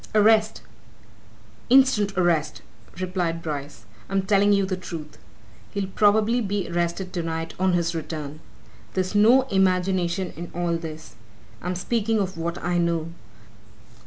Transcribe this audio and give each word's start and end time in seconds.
"Arrest 0.15 0.63
instant 1.69 2.17
arrest!" 2.17 2.63
replied 2.99 3.43
Bryce. 3.43 3.85
"I'm 4.09 4.23
telling 4.23 4.51
you 4.51 4.65
the 4.65 4.75
truth. 4.75 5.19
He'll 5.69 5.89
probably 5.89 6.41
be 6.41 6.67
arrested 6.67 7.13
tonight, 7.13 7.53
on 7.59 7.73
his 7.73 7.93
return. 7.93 8.39
There's 8.95 9.13
no 9.13 9.43
imagination 9.51 10.33
in 10.35 10.49
all 10.55 10.75
this 10.77 11.13
I'm 11.61 11.75
speaking 11.75 12.17
of 12.19 12.35
what 12.35 12.57
I 12.63 12.79
know. 12.79 13.09